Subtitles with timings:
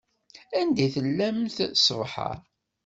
[0.59, 2.31] Anda i tellamt ṣṣbeḥ-a?